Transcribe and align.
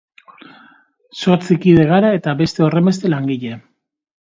Zortzi 1.25 1.59
kide 1.67 1.85
gara 1.93 2.11
eta 2.21 2.35
beste 2.41 2.67
horrenbeste 2.71 3.15
langile. 3.17 3.63